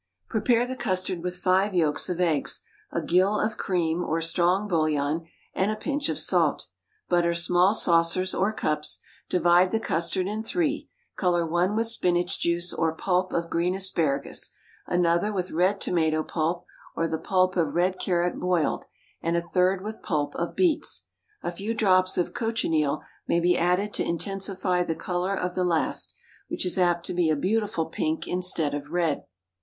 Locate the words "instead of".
28.27-28.89